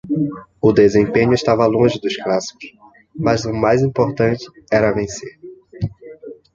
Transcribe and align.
O 0.59 0.73
desempenho 0.73 1.33
estava 1.35 1.67
longe 1.67 1.99
dos 2.01 2.17
clássicos, 2.17 2.65
mas 3.15 3.45
o 3.45 3.53
mais 3.53 3.83
importante 3.83 4.43
era 4.71 4.91
vencer. 4.95 5.37